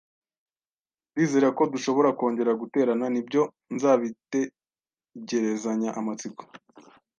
[1.11, 3.05] Ndizera ko dushobora kongera guterana.
[3.13, 3.41] Nibyo,
[3.75, 6.41] nzabitegerezanya amatsiko.